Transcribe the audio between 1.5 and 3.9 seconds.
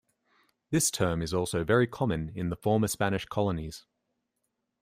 very common in the former Spanish Colonies.